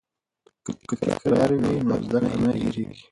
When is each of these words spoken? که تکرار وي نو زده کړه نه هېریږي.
که 0.87 0.93
تکرار 1.05 1.49
وي 1.61 1.73
نو 1.87 1.95
زده 2.05 2.19
کړه 2.23 2.37
نه 2.43 2.51
هېریږي. 2.59 3.03